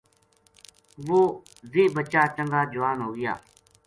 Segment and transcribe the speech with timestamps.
[1.07, 1.19] وہ
[1.71, 3.33] ویہ بچا چنگا جوان ہو گیا